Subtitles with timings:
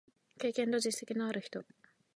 [0.39, 1.63] 経験と実績のある人